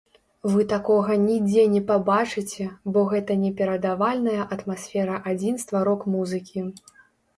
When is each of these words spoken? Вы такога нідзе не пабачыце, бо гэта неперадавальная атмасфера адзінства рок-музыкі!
Вы 0.51 0.61
такога 0.69 1.17
нідзе 1.25 1.65
не 1.73 1.81
пабачыце, 1.91 2.65
бо 2.95 3.03
гэта 3.11 3.37
неперадавальная 3.43 4.49
атмасфера 4.57 5.21
адзінства 5.35 5.77
рок-музыкі! 5.91 6.69